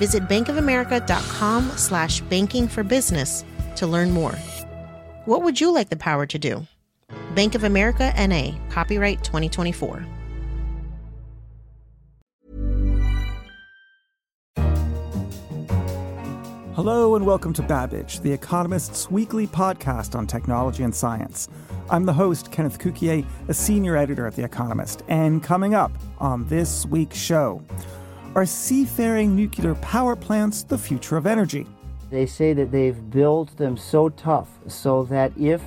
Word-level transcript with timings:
Visit 0.00 0.22
bankofamerica.com 0.28 1.72
slash 1.76 2.22
banking 2.22 2.68
for 2.68 2.82
business 2.82 3.44
to 3.76 3.86
learn 3.86 4.10
more. 4.12 4.32
What 5.26 5.42
would 5.42 5.60
you 5.60 5.74
like 5.74 5.90
the 5.90 5.96
power 5.96 6.24
to 6.24 6.38
do? 6.38 6.66
Bank 7.34 7.54
of 7.54 7.64
America 7.64 8.10
NA, 8.16 8.52
copyright 8.70 9.22
2024. 9.22 10.06
Hello 16.74 17.14
and 17.14 17.26
welcome 17.26 17.52
to 17.52 17.62
Babbage, 17.62 18.20
The 18.20 18.32
Economist's 18.32 19.10
weekly 19.10 19.46
podcast 19.46 20.14
on 20.14 20.26
technology 20.26 20.82
and 20.82 20.94
science. 20.94 21.46
I'm 21.90 22.06
the 22.06 22.14
host, 22.14 22.50
Kenneth 22.50 22.78
Cukier, 22.78 23.26
a 23.48 23.52
senior 23.52 23.98
editor 23.98 24.26
at 24.26 24.34
The 24.34 24.44
Economist. 24.44 25.02
And 25.08 25.42
coming 25.42 25.74
up 25.74 25.92
on 26.20 26.48
this 26.48 26.86
week's 26.86 27.18
show, 27.18 27.62
are 28.34 28.46
seafaring 28.46 29.34
nuclear 29.34 29.74
power 29.76 30.14
plants 30.14 30.62
the 30.62 30.78
future 30.78 31.16
of 31.16 31.26
energy? 31.26 31.66
They 32.10 32.26
say 32.26 32.52
that 32.52 32.70
they've 32.70 33.10
built 33.10 33.56
them 33.56 33.76
so 33.76 34.08
tough 34.08 34.48
so 34.66 35.04
that 35.04 35.32
if 35.38 35.62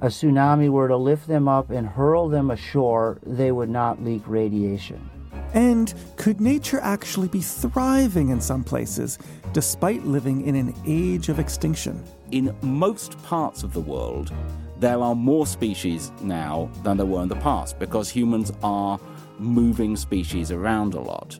a 0.00 0.06
tsunami 0.06 0.68
were 0.68 0.88
to 0.88 0.96
lift 0.96 1.26
them 1.26 1.48
up 1.48 1.70
and 1.70 1.86
hurl 1.86 2.28
them 2.28 2.50
ashore, 2.50 3.18
they 3.24 3.52
would 3.52 3.70
not 3.70 4.02
leak 4.02 4.22
radiation. 4.26 5.10
And 5.54 5.94
could 6.16 6.40
nature 6.40 6.80
actually 6.80 7.28
be 7.28 7.40
thriving 7.40 8.30
in 8.30 8.40
some 8.40 8.64
places 8.64 9.18
despite 9.52 10.04
living 10.04 10.46
in 10.46 10.56
an 10.56 10.74
age 10.84 11.28
of 11.28 11.38
extinction? 11.38 12.02
In 12.32 12.54
most 12.60 13.22
parts 13.22 13.62
of 13.62 13.72
the 13.72 13.80
world, 13.80 14.32
there 14.78 14.98
are 14.98 15.14
more 15.14 15.46
species 15.46 16.10
now 16.20 16.68
than 16.82 16.96
there 16.96 17.06
were 17.06 17.22
in 17.22 17.28
the 17.28 17.36
past 17.36 17.78
because 17.78 18.10
humans 18.10 18.52
are 18.62 18.98
moving 19.38 19.96
species 19.96 20.50
around 20.50 20.94
a 20.94 21.00
lot. 21.00 21.38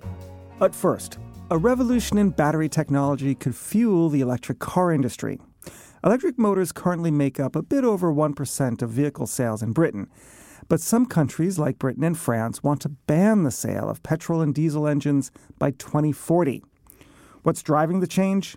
But 0.65 0.75
first, 0.75 1.19
a 1.51 1.59
revolution 1.59 2.17
in 2.17 2.31
battery 2.31 2.71
technology 2.71 3.35
could 3.35 3.55
fuel 3.55 4.09
the 4.09 4.23
electric 4.23 4.61
car 4.61 4.93
industry. 4.93 5.39
Electric 6.03 6.39
motors 6.39 6.73
currently 6.73 7.11
make 7.11 7.39
up 7.39 7.55
a 7.55 7.61
bit 7.61 7.85
over 7.85 8.11
1% 8.11 8.81
of 8.81 8.89
vehicle 8.89 9.27
sales 9.27 9.63
in 9.63 9.73
Britain. 9.73 10.09
But 10.71 10.81
some 10.81 11.05
countries, 11.05 11.59
like 11.59 11.79
Britain 11.79 12.03
and 12.03 12.17
France, 12.17 12.63
want 12.63 12.81
to 12.81 12.89
ban 12.89 13.43
the 13.43 13.51
sale 13.51 13.91
of 13.91 14.03
petrol 14.03 14.41
and 14.41 14.55
diesel 14.55 14.89
engines 14.89 15.31
by 15.59 15.73
2040. 15.73 16.63
What's 17.43 17.63
driving 17.63 18.01
the 18.01 18.07
change? 18.07 18.57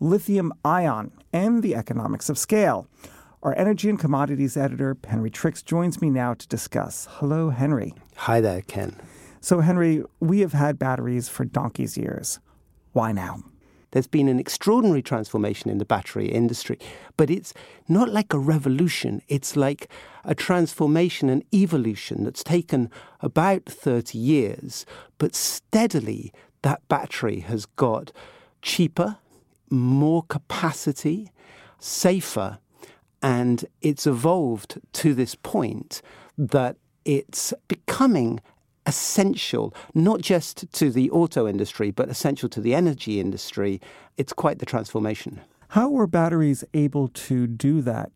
Lithium 0.00 0.54
ion 0.64 1.10
and 1.34 1.62
the 1.62 1.74
economics 1.74 2.30
of 2.30 2.38
scale. 2.38 2.86
Our 3.42 3.54
energy 3.58 3.90
and 3.90 3.98
commodities 3.98 4.56
editor, 4.56 4.96
Henry 5.06 5.28
Tricks, 5.28 5.62
joins 5.62 6.00
me 6.00 6.08
now 6.08 6.32
to 6.32 6.48
discuss. 6.48 7.08
Hello, 7.10 7.50
Henry. 7.50 7.92
Hi 8.16 8.40
there, 8.40 8.62
Ken. 8.62 8.96
So, 9.44 9.58
Henry, 9.58 10.04
we 10.20 10.38
have 10.38 10.52
had 10.52 10.78
batteries 10.78 11.28
for 11.28 11.44
donkey's 11.44 11.96
years. 11.96 12.38
Why 12.92 13.10
now? 13.10 13.42
There's 13.90 14.06
been 14.06 14.28
an 14.28 14.38
extraordinary 14.38 15.02
transformation 15.02 15.68
in 15.68 15.78
the 15.78 15.84
battery 15.84 16.28
industry, 16.28 16.78
but 17.16 17.28
it's 17.28 17.52
not 17.88 18.08
like 18.08 18.32
a 18.32 18.38
revolution. 18.38 19.20
It's 19.26 19.56
like 19.56 19.90
a 20.24 20.36
transformation, 20.36 21.28
an 21.28 21.42
evolution 21.52 22.22
that's 22.22 22.44
taken 22.44 22.88
about 23.18 23.64
30 23.66 24.16
years, 24.16 24.86
but 25.18 25.34
steadily 25.34 26.32
that 26.62 26.86
battery 26.86 27.40
has 27.40 27.66
got 27.66 28.12
cheaper, 28.62 29.18
more 29.70 30.22
capacity, 30.22 31.32
safer, 31.80 32.60
and 33.20 33.64
it's 33.80 34.06
evolved 34.06 34.80
to 34.92 35.14
this 35.14 35.34
point 35.34 36.00
that 36.38 36.76
it's 37.04 37.52
becoming 37.66 38.38
essential, 38.86 39.74
not 39.94 40.20
just 40.20 40.70
to 40.72 40.90
the 40.90 41.10
auto 41.10 41.46
industry, 41.46 41.90
but 41.90 42.08
essential 42.08 42.48
to 42.50 42.60
the 42.60 42.74
energy 42.74 43.20
industry. 43.20 43.80
It's 44.16 44.32
quite 44.32 44.58
the 44.58 44.66
transformation. 44.66 45.40
How 45.68 45.88
were 45.88 46.06
batteries 46.06 46.64
able 46.74 47.08
to 47.08 47.46
do 47.46 47.80
that? 47.82 48.12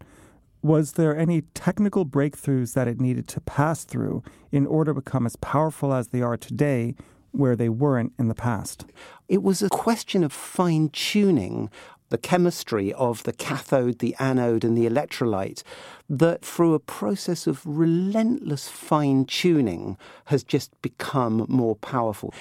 Was 0.62 0.92
there 0.92 1.16
any 1.16 1.42
technical 1.54 2.04
breakthroughs 2.04 2.74
that 2.74 2.88
it 2.88 3.00
needed 3.00 3.28
to 3.28 3.40
pass 3.40 3.84
through 3.84 4.22
in 4.50 4.66
order 4.66 4.92
to 4.92 5.00
become 5.00 5.24
as 5.24 5.36
powerful 5.36 5.94
as 5.94 6.08
they 6.08 6.22
are 6.22 6.36
today, 6.36 6.94
where 7.30 7.54
they 7.54 7.68
weren't 7.68 8.12
in 8.18 8.28
the 8.28 8.34
past? 8.34 8.84
It 9.28 9.42
was 9.42 9.62
a 9.62 9.68
question 9.68 10.24
of 10.24 10.32
fine 10.32 10.88
tuning 10.88 11.70
the 12.08 12.18
chemistry 12.18 12.92
of 12.92 13.22
the 13.24 13.32
cathode, 13.32 13.98
the 13.98 14.14
anode, 14.18 14.64
and 14.64 14.76
the 14.76 14.88
electrolyte 14.88 15.62
that 16.08 16.44
through 16.44 16.74
a 16.74 16.80
process 16.80 17.46
of 17.46 17.62
relentless 17.64 18.68
fine 18.68 19.24
tuning 19.24 19.96
has 20.26 20.44
just 20.44 20.70
become 20.82 21.46
more 21.48 21.76
powerful. 21.76 22.32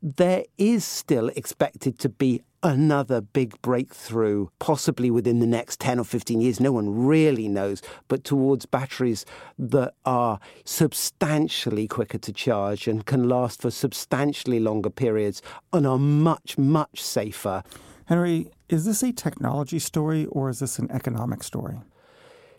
There 0.00 0.44
is 0.56 0.84
still 0.84 1.28
expected 1.30 1.98
to 1.98 2.08
be 2.08 2.42
another 2.62 3.20
big 3.20 3.60
breakthrough, 3.62 4.48
possibly 4.58 5.10
within 5.10 5.38
the 5.40 5.46
next 5.46 5.80
10 5.80 5.98
or 5.98 6.04
15 6.04 6.40
years. 6.40 6.60
No 6.60 6.72
one 6.72 7.06
really 7.06 7.48
knows, 7.48 7.82
but 8.08 8.24
towards 8.24 8.66
batteries 8.66 9.24
that 9.58 9.94
are 10.04 10.40
substantially 10.64 11.86
quicker 11.86 12.18
to 12.18 12.32
charge 12.32 12.88
and 12.88 13.06
can 13.06 13.28
last 13.28 13.62
for 13.62 13.70
substantially 13.70 14.60
longer 14.60 14.90
periods 14.90 15.42
and 15.72 15.86
are 15.86 15.98
much, 15.98 16.58
much 16.58 17.02
safer. 17.02 17.62
Henry, 18.06 18.50
is 18.68 18.84
this 18.84 19.02
a 19.02 19.12
technology 19.12 19.78
story 19.78 20.26
or 20.26 20.50
is 20.50 20.58
this 20.58 20.78
an 20.78 20.90
economic 20.90 21.42
story? 21.42 21.78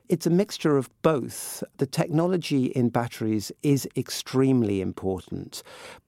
It's 0.08 0.26
a 0.26 0.32
mixture 0.32 0.78
of 0.78 0.90
both. 1.04 1.64
The 1.78 1.86
technology 1.86 2.66
in 2.66 2.90
batteries 2.90 3.52
is 3.62 3.88
extremely 3.96 4.82
important, 4.82 5.62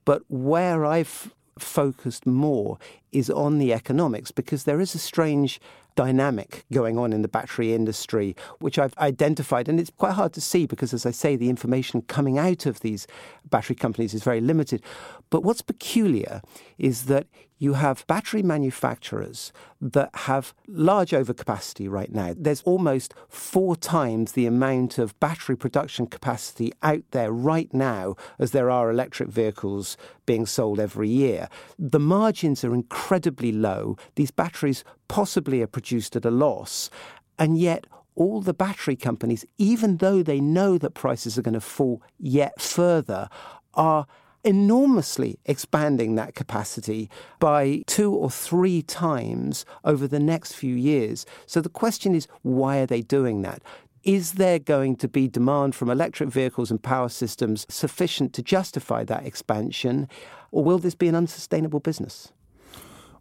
but 0.06 0.23
where 0.28 0.85
I've 0.85 1.34
focused 1.59 2.25
more 2.25 2.79
is 3.12 3.29
on 3.29 3.59
the 3.59 3.73
economics 3.73 4.31
because 4.31 4.63
there 4.63 4.81
is 4.81 4.95
a 4.95 5.00
strange 5.00 5.59
dynamic 5.95 6.66
going 6.72 6.97
on 6.97 7.13
in 7.13 7.22
the 7.22 7.28
battery 7.28 7.73
industry, 7.73 8.35
which 8.59 8.79
I've 8.79 8.97
identified. 8.97 9.68
And 9.68 9.79
it's 9.79 9.91
quite 9.91 10.13
hard 10.13 10.33
to 10.33 10.41
see 10.41 10.66
because, 10.66 10.94
as 10.94 11.06
I 11.06 11.12
say, 11.12 11.35
the 11.35 11.50
information 11.50 12.01
coming 12.03 12.39
out 12.39 12.66
of 12.66 12.79
these 12.79 13.06
battery 13.50 13.75
companies 13.75 14.13
is 14.13 14.23
very 14.23 14.41
limited. 14.41 14.81
But 15.29 15.44
what's 15.44 15.62
peculiar 15.62 16.41
is 16.78 17.06
that 17.06 17.28
you 17.61 17.73
have 17.73 18.07
battery 18.07 18.41
manufacturers 18.41 19.53
that 19.79 20.09
have 20.16 20.51
large 20.67 21.11
overcapacity 21.11 21.88
right 21.88 22.11
now. 22.11 22.33
There's 22.35 22.63
almost 22.63 23.13
four 23.29 23.75
times 23.75 24.31
the 24.31 24.47
amount 24.47 24.97
of 24.97 25.17
battery 25.19 25.55
production 25.55 26.07
capacity 26.07 26.73
out 26.81 27.03
there 27.11 27.31
right 27.31 27.71
now 27.71 28.16
as 28.39 28.50
there 28.50 28.71
are 28.71 28.89
electric 28.89 29.29
vehicles 29.29 29.95
being 30.25 30.47
sold 30.47 30.79
every 30.79 31.07
year. 31.07 31.50
The 31.77 32.00
margins 32.00 32.63
are 32.63 32.73
incredibly 32.73 33.51
low. 33.51 33.95
These 34.16 34.31
batteries 34.31 34.83
possibly 35.07 35.61
are 35.61 35.67
produced 35.67 36.16
at 36.16 36.25
a 36.25 36.31
loss. 36.31 36.89
And 37.38 37.59
yet, 37.59 37.85
all 38.16 38.41
the 38.41 38.55
battery 38.55 38.95
companies, 38.95 39.45
even 39.59 39.97
though 39.97 40.23
they 40.23 40.41
know 40.41 40.79
that 40.79 40.95
prices 40.95 41.38
are 41.38 41.44
going 41.44 41.53
to 41.53 41.61
fall 41.61 42.01
yet 42.17 42.59
further, 42.59 43.29
are 43.75 44.07
enormously 44.44 45.40
expanding 45.46 46.16
that 46.16 46.35
capacity 46.35 47.09
by 47.40 47.84
two 47.88 48.13
or 48.13 48.29
three 48.29 48.81
times 48.81 49.66
over 49.84 50.07
the 50.07 50.19
next 50.19 50.53
few 50.53 50.75
years. 50.75 51.25
So 51.45 51.62
the 51.62 51.69
question 51.69 52.15
is, 52.15 52.27
why 52.42 52.80
are 52.80 52.86
they 52.86 53.01
doing 53.01 53.42
that? 53.44 53.62
Is 54.04 54.33
there 54.33 54.57
going 54.57 54.95
to 54.98 55.07
be 55.07 55.27
demand 55.27 55.75
from 55.75 55.89
electric 55.89 56.30
vehicles 56.30 56.71
and 56.71 56.81
power 56.81 57.10
systems 57.10 57.68
sufficient 57.69 58.33
to 58.33 58.42
justify 58.42 59.04
that 59.04 59.25
expansion? 59.25 60.07
Or 60.51 60.63
will 60.63 60.80
this 60.80 60.95
be 60.95 61.07
an 61.07 61.15
unsustainable 61.15 61.80
business? 61.80 62.33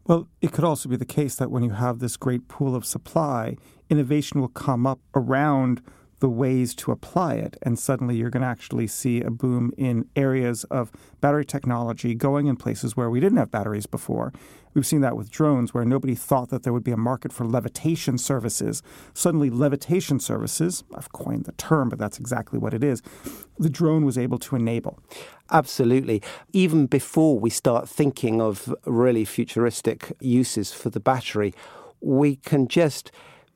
Well, 0.07 0.27
it 0.41 0.53
could 0.53 0.65
also 0.65 0.89
be 0.89 0.97
the 0.97 1.05
case 1.05 1.37
that 1.37 1.51
when 1.51 1.63
you 1.63 1.71
have 1.71 1.99
this 1.99 2.17
great 2.17 2.49
pool 2.49 2.75
of 2.75 2.87
supply, 2.87 3.57
innovation 3.91 4.41
will 4.41 4.49
come 4.49 4.87
up 4.87 5.01
around 5.15 5.83
the 6.21 6.29
ways 6.29 6.75
to 6.77 6.93
apply 6.93 7.35
it. 7.35 7.57
And 7.63 7.79
suddenly 7.79 8.17
you're 8.17 8.31
going 8.31 8.43
to 8.43 8.49
actually 8.49 8.87
see 8.87 9.21
a 9.21 9.31
boom 9.31 9.73
in 9.77 10.07
areas 10.15 10.65
of 10.65 10.93
battery 11.21 11.45
technology 11.45 12.15
going 12.15 12.47
in 12.47 12.57
places 12.57 12.97
where 12.97 13.11
we 13.11 13.21
didn't 13.21 13.39
have 13.39 13.51
batteries 13.51 13.87
before. 13.87 14.33
We've 14.73 14.87
seen 14.87 15.01
that 15.01 15.17
with 15.17 15.33
drones, 15.33 15.75
where 15.75 15.85
nobody 15.85 16.15
thought 16.15 16.51
that 16.51 16.63
there 16.63 16.73
would 16.73 16.85
be 16.85 16.93
a 16.93 16.97
market 16.97 17.33
for 17.33 17.45
levitation 17.45 18.19
services. 18.19 18.83
Suddenly, 19.15 19.51
levitation 19.51 20.21
services, 20.21 20.85
I've 20.95 21.11
coined 21.11 21.47
the 21.47 21.53
term, 21.53 21.89
but 21.89 21.99
that's 21.99 22.21
exactly 22.21 22.59
what 22.59 22.73
it 22.73 22.85
is, 22.85 23.03
the 23.59 23.69
drone 23.69 24.05
was 24.05 24.17
able 24.17 24.39
to 24.39 24.55
enable. 24.55 25.01
Absolutely. 25.51 26.23
Even 26.53 26.87
before 26.87 27.41
we 27.41 27.51
start 27.51 27.89
thinking 27.89 28.41
of 28.41 28.73
really 28.85 29.25
futuristic 29.25 30.13
uses 30.21 30.73
for 30.73 30.89
the 30.89 31.01
battery, 31.01 31.53
we 32.01 32.37
can 32.37 32.69
just 32.69 33.11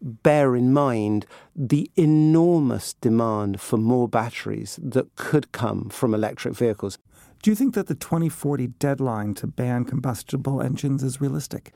bear 0.05 0.55
in 0.55 0.73
mind 0.73 1.25
the 1.57 1.91
enormous 1.97 2.93
demand 2.95 3.61
for 3.61 3.79
more 3.79 4.07
batteries 4.07 4.79
that 4.83 5.17
could 5.17 5.51
come 5.51 5.89
from 5.89 6.15
electric 6.15 6.55
vehicles. 6.55 6.99
Do 7.43 7.51
you 7.51 7.55
think 7.55 7.75
that 7.75 7.87
the 7.87 7.95
2040 7.95 8.69
deadline 8.79 9.35
to 9.35 9.47
ban 9.47 9.85
combustible 9.85 10.61
engines 10.61 11.03
is 11.03 11.21
realistic? 11.21 11.73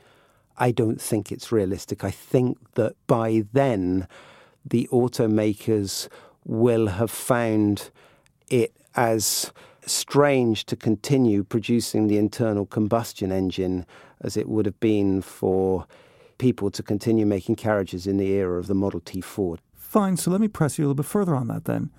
I 0.57 0.71
don't 0.71 1.01
think 1.01 1.31
it's 1.31 1.51
realistic. 1.51 2.03
I 2.03 2.11
think 2.11 2.57
that 2.75 2.95
by 3.07 3.45
then, 3.53 4.07
the 4.65 4.87
automakers 4.91 6.07
will 6.45 6.87
have 6.87 7.11
found 7.11 7.89
it 8.49 8.75
as 8.95 9.51
strange 9.85 10.65
to 10.65 10.75
continue 10.75 11.43
producing 11.43 12.07
the 12.07 12.17
internal 12.17 12.65
combustion 12.65 13.31
engine 13.31 13.85
as 14.21 14.37
it 14.37 14.47
would 14.47 14.65
have 14.65 14.79
been 14.79 15.21
for 15.21 15.87
people 16.39 16.71
to 16.71 16.81
continue 16.81 17.27
making 17.27 17.55
carriages 17.55 18.07
in 18.07 18.17
the 18.17 18.29
era 18.29 18.57
of 18.57 18.65
the 18.65 18.73
Model 18.73 18.99
T 18.99 19.21
Ford. 19.21 19.61
Fine, 19.75 20.17
so 20.17 20.31
let 20.31 20.41
me 20.41 20.47
press 20.47 20.79
you 20.79 20.85
a 20.85 20.87
little 20.87 20.95
bit 20.95 21.05
further 21.05 21.35
on 21.35 21.47
that 21.47 21.65
then. 21.65 21.91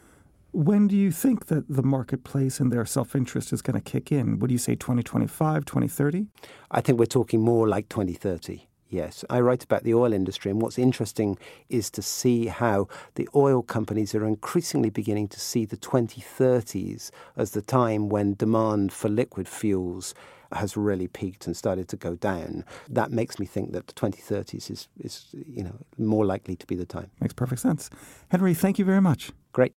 When 0.52 0.88
do 0.88 0.96
you 0.96 1.12
think 1.12 1.46
that 1.46 1.68
the 1.68 1.82
marketplace 1.84 2.58
and 2.58 2.72
their 2.72 2.84
self 2.84 3.14
interest 3.14 3.52
is 3.52 3.62
going 3.62 3.80
to 3.80 3.90
kick 3.90 4.10
in? 4.10 4.40
Would 4.40 4.50
you 4.50 4.58
say 4.58 4.74
2025, 4.74 5.64
2030? 5.64 6.26
I 6.72 6.80
think 6.80 6.98
we're 6.98 7.06
talking 7.06 7.40
more 7.40 7.68
like 7.68 7.88
2030. 7.88 8.66
Yes, 8.88 9.24
I 9.30 9.38
write 9.38 9.62
about 9.62 9.84
the 9.84 9.94
oil 9.94 10.12
industry, 10.12 10.50
and 10.50 10.60
what's 10.60 10.76
interesting 10.76 11.38
is 11.68 11.92
to 11.92 12.02
see 12.02 12.46
how 12.46 12.88
the 13.14 13.28
oil 13.36 13.62
companies 13.62 14.16
are 14.16 14.26
increasingly 14.26 14.90
beginning 14.90 15.28
to 15.28 15.38
see 15.38 15.64
the 15.64 15.76
2030s 15.76 17.12
as 17.36 17.52
the 17.52 17.62
time 17.62 18.08
when 18.08 18.34
demand 18.34 18.92
for 18.92 19.08
liquid 19.08 19.46
fuels 19.46 20.12
has 20.52 20.76
really 20.76 21.08
peaked 21.08 21.46
and 21.46 21.56
started 21.56 21.88
to 21.88 21.96
go 21.96 22.16
down. 22.16 22.64
That 22.88 23.10
makes 23.10 23.38
me 23.38 23.46
think 23.46 23.72
that 23.72 23.86
the 23.86 23.92
2030s 23.92 24.70
is, 24.70 24.88
is 24.98 25.26
you 25.32 25.62
know, 25.62 25.76
more 25.98 26.24
likely 26.24 26.56
to 26.56 26.66
be 26.66 26.74
the 26.74 26.86
time. 26.86 27.10
Makes 27.20 27.34
perfect 27.34 27.60
sense. 27.60 27.90
Henry, 28.28 28.54
thank 28.54 28.78
you 28.78 28.84
very 28.84 29.00
much. 29.00 29.32
Great. 29.52 29.74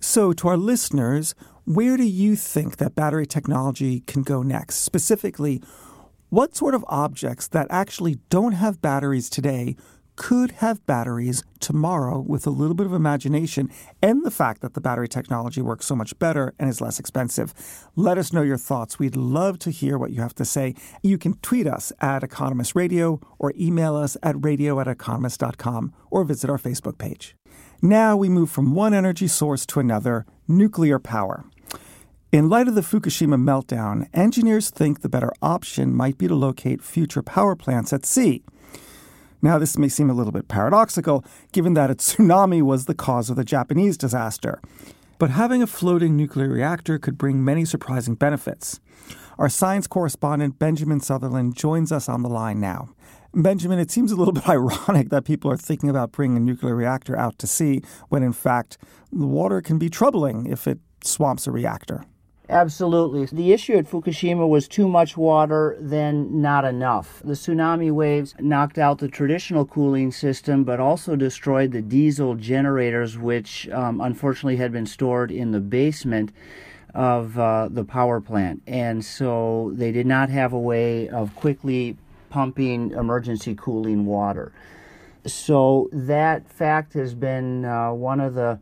So, 0.00 0.32
to 0.32 0.48
our 0.48 0.56
listeners, 0.56 1.34
where 1.64 1.96
do 1.96 2.04
you 2.04 2.36
think 2.36 2.76
that 2.76 2.94
battery 2.94 3.26
technology 3.26 4.00
can 4.00 4.22
go 4.22 4.42
next? 4.42 4.76
Specifically, 4.76 5.60
what 6.28 6.54
sort 6.54 6.74
of 6.74 6.84
objects 6.88 7.48
that 7.48 7.66
actually 7.68 8.18
don't 8.30 8.52
have 8.52 8.80
batteries 8.80 9.28
today 9.28 9.76
could 10.18 10.50
have 10.50 10.84
batteries 10.84 11.44
tomorrow 11.60 12.18
with 12.18 12.44
a 12.44 12.50
little 12.50 12.74
bit 12.74 12.86
of 12.86 12.92
imagination 12.92 13.70
and 14.02 14.26
the 14.26 14.32
fact 14.32 14.60
that 14.62 14.74
the 14.74 14.80
battery 14.80 15.06
technology 15.06 15.62
works 15.62 15.86
so 15.86 15.94
much 15.94 16.18
better 16.18 16.52
and 16.58 16.68
is 16.68 16.80
less 16.80 16.98
expensive. 16.98 17.54
Let 17.94 18.18
us 18.18 18.32
know 18.32 18.42
your 18.42 18.56
thoughts. 18.56 18.98
We'd 18.98 19.14
love 19.14 19.60
to 19.60 19.70
hear 19.70 19.96
what 19.96 20.10
you 20.10 20.20
have 20.20 20.34
to 20.34 20.44
say. 20.44 20.74
You 21.04 21.18
can 21.18 21.34
tweet 21.34 21.68
us 21.68 21.92
at 22.00 22.24
Economist 22.24 22.74
Radio 22.74 23.20
or 23.38 23.52
email 23.56 23.94
us 23.94 24.16
at 24.20 24.34
radio 24.44 24.80
at 24.80 24.88
economist.com 24.88 25.94
or 26.10 26.24
visit 26.24 26.50
our 26.50 26.58
Facebook 26.58 26.98
page. 26.98 27.36
Now 27.80 28.16
we 28.16 28.28
move 28.28 28.50
from 28.50 28.74
one 28.74 28.92
energy 28.92 29.28
source 29.28 29.64
to 29.66 29.78
another 29.78 30.26
nuclear 30.48 30.98
power. 30.98 31.44
In 32.32 32.48
light 32.48 32.66
of 32.66 32.74
the 32.74 32.80
Fukushima 32.80 33.40
meltdown, 33.40 34.08
engineers 34.12 34.68
think 34.68 35.00
the 35.00 35.08
better 35.08 35.32
option 35.40 35.94
might 35.94 36.18
be 36.18 36.26
to 36.26 36.34
locate 36.34 36.82
future 36.82 37.22
power 37.22 37.54
plants 37.54 37.92
at 37.92 38.04
sea. 38.04 38.42
Now, 39.40 39.58
this 39.58 39.78
may 39.78 39.88
seem 39.88 40.10
a 40.10 40.14
little 40.14 40.32
bit 40.32 40.48
paradoxical, 40.48 41.24
given 41.52 41.74
that 41.74 41.90
a 41.90 41.94
tsunami 41.94 42.62
was 42.62 42.86
the 42.86 42.94
cause 42.94 43.30
of 43.30 43.36
the 43.36 43.44
Japanese 43.44 43.96
disaster. 43.96 44.60
But 45.18 45.30
having 45.30 45.62
a 45.62 45.66
floating 45.66 46.16
nuclear 46.16 46.48
reactor 46.48 46.98
could 46.98 47.18
bring 47.18 47.44
many 47.44 47.64
surprising 47.64 48.14
benefits. 48.14 48.80
Our 49.38 49.48
science 49.48 49.86
correspondent, 49.86 50.58
Benjamin 50.58 51.00
Sutherland, 51.00 51.56
joins 51.56 51.92
us 51.92 52.08
on 52.08 52.22
the 52.22 52.28
line 52.28 52.60
now. 52.60 52.90
Benjamin, 53.34 53.78
it 53.78 53.90
seems 53.90 54.10
a 54.10 54.16
little 54.16 54.32
bit 54.34 54.48
ironic 54.48 55.10
that 55.10 55.24
people 55.24 55.50
are 55.50 55.56
thinking 55.56 55.88
about 55.88 56.12
bringing 56.12 56.36
a 56.36 56.40
nuclear 56.40 56.74
reactor 56.74 57.16
out 57.16 57.38
to 57.38 57.46
sea 57.46 57.82
when, 58.08 58.22
in 58.22 58.32
fact, 58.32 58.78
the 59.12 59.26
water 59.26 59.60
can 59.60 59.78
be 59.78 59.88
troubling 59.88 60.46
if 60.46 60.66
it 60.66 60.78
swamps 61.04 61.46
a 61.46 61.52
reactor. 61.52 62.04
Absolutely. 62.50 63.26
The 63.26 63.52
issue 63.52 63.74
at 63.74 63.84
Fukushima 63.84 64.48
was 64.48 64.68
too 64.68 64.88
much 64.88 65.18
water, 65.18 65.76
then 65.78 66.40
not 66.40 66.64
enough. 66.64 67.20
The 67.22 67.34
tsunami 67.34 67.92
waves 67.92 68.34
knocked 68.40 68.78
out 68.78 68.98
the 68.98 69.08
traditional 69.08 69.66
cooling 69.66 70.12
system, 70.12 70.64
but 70.64 70.80
also 70.80 71.14
destroyed 71.14 71.72
the 71.72 71.82
diesel 71.82 72.36
generators, 72.36 73.18
which 73.18 73.68
um, 73.68 74.00
unfortunately 74.00 74.56
had 74.56 74.72
been 74.72 74.86
stored 74.86 75.30
in 75.30 75.50
the 75.50 75.60
basement 75.60 76.32
of 76.94 77.38
uh, 77.38 77.68
the 77.70 77.84
power 77.84 78.18
plant. 78.18 78.62
And 78.66 79.04
so 79.04 79.70
they 79.74 79.92
did 79.92 80.06
not 80.06 80.30
have 80.30 80.54
a 80.54 80.58
way 80.58 81.06
of 81.06 81.36
quickly 81.36 81.98
pumping 82.30 82.92
emergency 82.92 83.54
cooling 83.54 84.06
water. 84.06 84.52
So 85.26 85.90
that 85.92 86.50
fact 86.50 86.94
has 86.94 87.14
been 87.14 87.66
uh, 87.66 87.92
one 87.92 88.20
of 88.20 88.32
the 88.32 88.58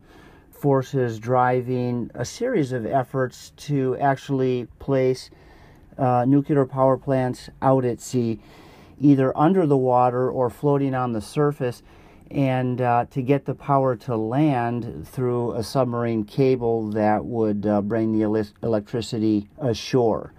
forces 0.57 1.19
driving 1.19 2.09
a 2.13 2.25
series 2.25 2.71
of 2.71 2.85
efforts 2.85 3.51
to 3.57 3.95
actually 3.97 4.67
place 4.79 5.29
uh, 5.97 6.25
nuclear 6.27 6.65
power 6.65 6.97
plants 6.97 7.49
out 7.61 7.85
at 7.85 8.01
sea, 8.01 8.39
either 8.99 9.35
under 9.37 9.65
the 9.65 9.77
water 9.77 10.29
or 10.29 10.49
floating 10.49 10.93
on 10.93 11.13
the 11.13 11.21
surface, 11.21 11.83
and 12.29 12.81
uh, 12.81 13.05
to 13.09 13.21
get 13.21 13.45
the 13.45 13.55
power 13.55 13.95
to 13.95 14.15
land 14.15 15.07
through 15.07 15.53
a 15.53 15.63
submarine 15.63 16.25
cable 16.25 16.89
that 16.89 17.23
would 17.23 17.65
uh, 17.65 17.81
bring 17.81 18.17
the 18.17 18.23
el- 18.23 18.45
electricity 18.63 19.47
ashore. 19.59 20.33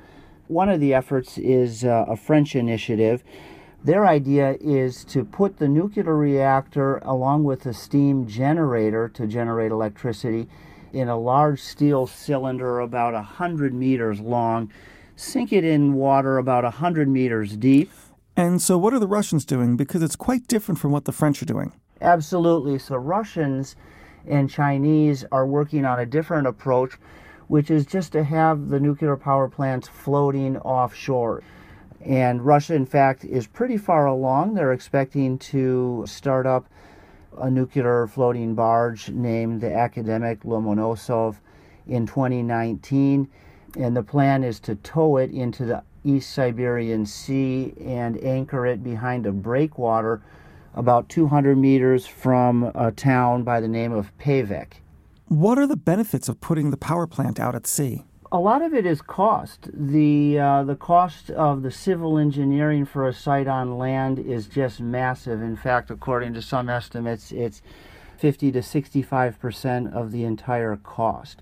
One 0.49 0.69
of 0.69 0.81
the 0.81 0.95
efforts 0.95 1.39
is 1.39 1.85
uh, 1.85 2.05
a 2.09 2.17
French 2.17 2.55
initiative. 2.57 3.23
Their 3.85 4.07
idea 4.07 4.57
is 4.61 5.05
to 5.05 5.25
put 5.25 5.59
the 5.59 5.69
nuclear 5.69 6.17
reactor 6.17 6.99
along 6.99 7.45
with 7.45 7.65
a 7.65 7.73
steam 7.73 8.27
generator 8.27 9.09
to 9.11 9.27
generate 9.27 9.71
electricity 9.71 10.49
in 10.93 11.09
a 11.09 11.19
large 11.19 11.61
steel 11.61 12.07
cylinder 12.07 12.81
about 12.81 13.15
100 13.15 13.73
meters 13.73 14.21
long, 14.21 14.73
sink 15.15 15.53
it 15.53 15.65
in 15.65 15.95
water 15.95 16.39
about 16.39 16.65
100 16.65 17.09
meters 17.09 17.57
deep. 17.57 17.91
And 18.37 18.61
so, 18.61 18.77
what 18.79 18.95
are 18.95 18.99
the 18.99 19.07
Russians 19.07 19.45
doing? 19.45 19.77
Because 19.77 20.03
it's 20.03 20.17
quite 20.17 20.49
different 20.49 20.79
from 20.79 20.93
what 20.93 21.05
the 21.05 21.13
French 21.13 21.43
are 21.43 21.47
doing. 21.47 21.73
Absolutely. 22.01 22.79
So, 22.79 22.97
Russians 22.97 23.77
and 24.27 24.51
Chinese 24.51 25.25
are 25.31 25.47
working 25.47 25.85
on 25.85 26.01
a 26.01 26.07
different 26.07 26.47
approach 26.47 26.99
which 27.49 27.71
is 27.71 27.87
just 27.87 28.13
to 28.13 28.23
have 28.23 28.69
the 28.69 28.79
nuclear 28.79 29.17
power 29.17 29.49
plants 29.49 29.89
floating 29.89 30.59
offshore. 30.59 31.43
And 32.05 32.45
Russia, 32.45 32.75
in 32.75 32.87
fact, 32.87 33.25
is 33.25 33.47
pretty 33.47 33.77
far 33.77 34.07
along. 34.07 34.55
They're 34.55 34.73
expecting 34.73 35.39
to 35.39 36.05
start 36.07 36.47
up 36.47 36.67
a 37.37 37.51
nuclear 37.51 38.07
floating 38.07 38.55
barge 38.55 39.11
named 39.11 39.61
the 39.61 39.69
Akademik 39.69 40.45
Lomonosov 40.45 41.37
in 41.87 42.07
2019. 42.07 43.29
And 43.79 43.97
the 43.97 44.03
plan 44.03 44.45
is 44.45 44.61
to 44.61 44.77
tow 44.77 45.19
it 45.19 45.31
into 45.31 45.65
the 45.65 45.83
East 46.05 46.33
Siberian 46.33 47.05
Sea 47.05 47.75
and 47.85 48.23
anchor 48.25 48.67
it 48.67 48.83
behind 48.83 49.27
a 49.27 49.33
breakwater 49.33 50.23
about 50.75 51.09
200 51.09 51.59
meters 51.59 52.07
from 52.07 52.71
a 52.75 52.93
town 52.93 53.43
by 53.43 53.61
the 53.61 53.69
name 53.69 53.93
of 53.93 54.17
Pevek. 54.19 54.75
What 55.27 55.59
are 55.59 55.67
the 55.67 55.77
benefits 55.77 56.29
of 56.29 56.41
putting 56.41 56.71
the 56.71 56.77
power 56.77 57.07
plant 57.07 57.39
out 57.39 57.55
at 57.55 57.67
sea? 57.67 58.05
A 58.31 58.39
lot 58.39 58.61
of 58.61 58.75
it 58.75 58.85
is 58.85 59.01
cost. 59.01 59.71
The 59.73 60.39
uh, 60.39 60.65
the 60.65 60.77
cost 60.77 61.31
of 61.31 61.63
the 61.63 61.71
civil 61.71 62.19
engineering 62.19 62.85
for 62.85 63.09
a 63.09 63.15
site 63.15 63.49
on 63.49 63.79
land 63.79 64.19
is 64.19 64.47
just 64.47 64.81
massive. 64.81 65.41
In 65.41 65.57
fact, 65.57 65.91
according 65.91 66.35
to 66.35 66.43
some 66.43 66.69
estimates, 66.69 67.33
it's 67.33 67.63
50 68.19 68.53
to 68.53 68.63
65 68.63 69.41
percent 69.41 69.95
of 69.95 70.13
the 70.13 70.25
entire 70.25 70.77
cost. 70.77 71.41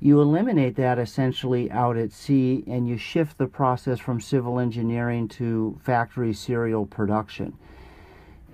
You 0.00 0.20
eliminate 0.20 0.74
that 0.74 0.98
essentially 0.98 1.70
out 1.70 1.96
at 1.96 2.10
sea, 2.10 2.64
and 2.66 2.88
you 2.88 2.98
shift 2.98 3.38
the 3.38 3.46
process 3.46 4.00
from 4.00 4.20
civil 4.20 4.58
engineering 4.58 5.28
to 5.28 5.78
factory 5.84 6.32
serial 6.32 6.84
production 6.84 7.56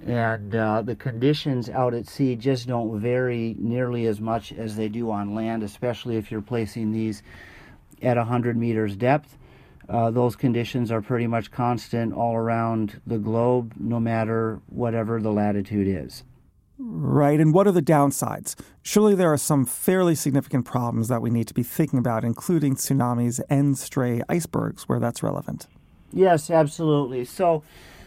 and 0.06 0.54
uh, 0.54 0.80
the 0.82 0.96
conditions 0.96 1.68
out 1.68 1.92
at 1.92 2.06
sea 2.06 2.34
just 2.34 2.66
don't 2.66 2.98
vary 2.98 3.54
nearly 3.58 4.06
as 4.06 4.20
much 4.20 4.52
as 4.52 4.76
they 4.76 4.88
do 4.88 5.10
on 5.10 5.34
land, 5.34 5.62
especially 5.62 6.16
if 6.16 6.30
you're 6.30 6.40
placing 6.40 6.90
these 6.90 7.22
at 8.02 8.16
100 8.16 8.56
meters 8.56 8.96
depth. 8.96 9.36
Uh, 9.88 10.10
those 10.10 10.36
conditions 10.36 10.90
are 10.92 11.02
pretty 11.02 11.26
much 11.26 11.50
constant 11.50 12.12
all 12.12 12.36
around 12.36 13.00
the 13.06 13.18
globe, 13.18 13.74
no 13.78 13.98
matter 13.98 14.60
whatever 14.68 15.20
the 15.20 15.32
latitude 15.32 15.88
is. 15.88 16.22
Right. 16.78 17.38
And 17.38 17.52
what 17.52 17.66
are 17.66 17.72
the 17.72 17.82
downsides? 17.82 18.54
Surely 18.82 19.14
there 19.14 19.30
are 19.30 19.36
some 19.36 19.66
fairly 19.66 20.14
significant 20.14 20.64
problems 20.64 21.08
that 21.08 21.20
we 21.20 21.28
need 21.28 21.46
to 21.48 21.54
be 21.54 21.62
thinking 21.62 21.98
about, 21.98 22.24
including 22.24 22.74
tsunamis 22.74 23.40
and 23.50 23.76
stray 23.76 24.22
icebergs, 24.28 24.88
where 24.88 24.98
that's 24.98 25.22
relevant. 25.22 25.66
Yes, 26.12 26.50
absolutely. 26.50 27.24
So, 27.26 27.62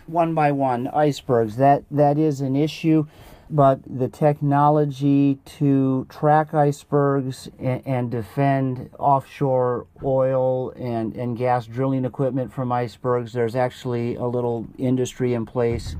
one 0.08 0.34
by 0.34 0.52
one, 0.52 0.88
icebergs, 0.88 1.58
that, 1.58 1.84
that 1.92 2.18
is 2.18 2.42
an 2.42 2.56
issue, 2.56 3.06
but 3.50 3.80
the 3.86 4.08
technology 4.08 5.38
to 5.46 6.06
track 6.10 6.54
icebergs 6.54 7.50
and, 7.60 7.82
and 7.86 8.12
defend 8.12 8.90
offshore 8.98 9.86
oil 10.04 10.72
and, 10.72 11.16
and 11.16 11.38
gas 11.38 11.66
drilling 11.66 12.06
equipment 12.06 12.52
from 12.54 12.72
icebergs, 12.72 13.34
there's 13.34 13.56
actually 13.56 14.16
a 14.16 14.26
little 14.26 14.68
industry 14.78 15.34
in 15.34 15.46
place 15.46 15.96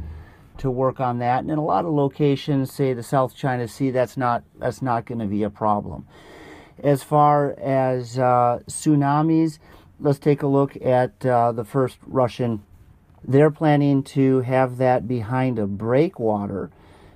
to 0.58 0.70
work 0.70 1.00
on 1.00 1.20
that. 1.20 1.40
And 1.40 1.52
in 1.52 1.58
a 1.58 1.64
lot 1.64 1.86
of 1.86 1.94
locations, 1.94 2.72
say 2.72 2.94
the 2.94 3.04
South 3.04 3.36
China 3.36 3.68
Sea, 3.68 3.92
that's 3.92 4.18
not 4.18 4.44
that's 4.60 4.82
not 4.82 5.06
going 5.06 5.20
to 5.20 5.26
be 5.26 5.44
a 5.44 5.50
problem. 5.50 6.08
As 6.82 7.04
far 7.04 7.54
as 7.60 8.18
uh, 8.18 8.60
tsunamis, 8.68 9.60
let's 10.00 10.20
take 10.20 10.42
a 10.42 10.48
look 10.48 10.76
at 10.84 11.26
uh, 11.26 11.52
the 11.52 11.64
first 11.64 11.98
Russian. 12.06 12.64
They're 13.26 13.52
planning 13.52 14.04
to 14.04 14.42
have 14.42 14.78
that 14.78 15.08
behind 15.08 15.60
a 15.60 15.68
breakwater. 15.68 16.72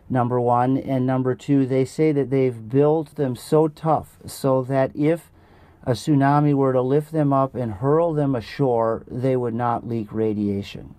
Number 0.10 0.40
one 0.40 0.78
and 0.78 1.06
number 1.06 1.36
two, 1.36 1.66
they 1.66 1.86
say 1.86 2.12
that 2.14 2.30
they've 2.30 2.70
built 2.70 3.16
them 3.16 3.36
so 3.36 3.68
tough 3.68 4.18
so 4.26 4.62
that 4.64 4.96
if 4.96 5.32
a 5.84 5.92
tsunami 5.92 6.54
were 6.54 6.74
to 6.74 6.82
lift 6.82 7.12
them 7.12 7.34
up 7.34 7.56
and 7.56 7.74
hurl 7.74 8.14
them 8.14 8.36
ashore, 8.36 9.04
they 9.08 9.36
would 9.36 9.54
not 9.54 9.88
leak 9.88 10.12
radiation. 10.12 10.96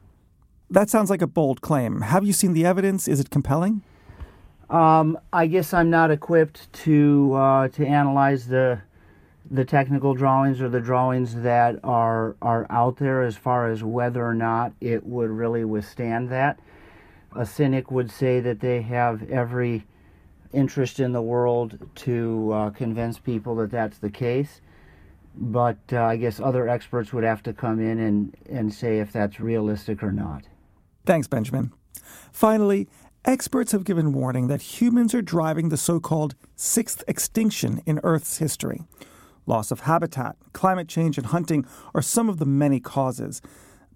That 0.70 0.90
sounds 0.90 1.08
like 1.08 1.22
a 1.22 1.26
bold 1.26 1.62
claim. 1.62 2.02
Have 2.02 2.24
you 2.24 2.32
seen 2.32 2.52
the 2.52 2.66
evidence? 2.66 3.08
Is 3.08 3.20
it 3.20 3.30
compelling? 3.30 3.82
Um, 4.68 5.18
I 5.32 5.46
guess 5.46 5.72
I'm 5.72 5.88
not 5.88 6.10
equipped 6.10 6.70
to 6.84 7.32
uh, 7.34 7.68
to 7.68 7.86
analyze 7.86 8.46
the 8.46 8.82
the 9.50 9.64
technical 9.64 10.12
drawings 10.12 10.60
or 10.60 10.68
the 10.68 10.80
drawings 10.80 11.36
that 11.36 11.80
are 11.82 12.36
are 12.42 12.66
out 12.68 12.98
there 12.98 13.22
as 13.22 13.34
far 13.34 13.70
as 13.70 13.82
whether 13.82 14.22
or 14.26 14.34
not 14.34 14.72
it 14.80 15.06
would 15.06 15.30
really 15.30 15.64
withstand 15.64 16.28
that. 16.28 16.60
A 17.36 17.46
cynic 17.46 17.90
would 17.90 18.10
say 18.10 18.40
that 18.40 18.60
they 18.60 18.82
have 18.82 19.28
every 19.30 19.86
interest 20.52 20.98
in 20.98 21.12
the 21.12 21.22
world 21.22 21.78
to 21.94 22.52
uh, 22.52 22.70
convince 22.70 23.18
people 23.18 23.54
that 23.56 23.70
that's 23.70 23.98
the 23.98 24.10
case. 24.10 24.60
But 25.34 25.78
uh, 25.92 26.02
I 26.02 26.16
guess 26.16 26.40
other 26.40 26.68
experts 26.68 27.12
would 27.12 27.24
have 27.24 27.42
to 27.44 27.52
come 27.52 27.80
in 27.80 27.98
and, 27.98 28.36
and 28.48 28.72
say 28.72 28.98
if 28.98 29.12
that's 29.12 29.38
realistic 29.38 30.02
or 30.02 30.10
not. 30.10 30.44
Thanks, 31.04 31.28
Benjamin. 31.28 31.72
Finally, 32.32 32.88
experts 33.24 33.72
have 33.72 33.84
given 33.84 34.12
warning 34.12 34.48
that 34.48 34.80
humans 34.80 35.14
are 35.14 35.22
driving 35.22 35.68
the 35.68 35.76
so 35.76 36.00
called 36.00 36.34
sixth 36.56 37.04
extinction 37.06 37.82
in 37.86 38.00
Earth's 38.02 38.38
history. 38.38 38.82
Loss 39.46 39.70
of 39.70 39.80
habitat, 39.80 40.36
climate 40.52 40.88
change, 40.88 41.18
and 41.18 41.26
hunting 41.28 41.66
are 41.94 42.02
some 42.02 42.28
of 42.28 42.38
the 42.38 42.46
many 42.46 42.80
causes. 42.80 43.40